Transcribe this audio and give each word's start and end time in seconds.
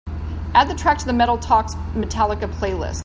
Add 0.55 0.67
the 0.67 0.73
track 0.73 0.97
to 0.99 1.05
the 1.05 1.13
Metal 1.13 1.37
Talks 1.37 1.75
Metallica 1.95 2.51
playlist. 2.55 2.97